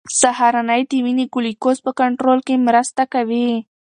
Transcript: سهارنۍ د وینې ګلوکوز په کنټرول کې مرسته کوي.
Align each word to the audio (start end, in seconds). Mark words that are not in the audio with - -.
سهارنۍ 0.19 0.81
د 0.91 0.91
وینې 1.05 1.25
ګلوکوز 1.33 1.77
په 1.85 1.91
کنټرول 1.99 2.39
کې 2.47 2.63
مرسته 2.67 3.03
کوي. 3.13 3.49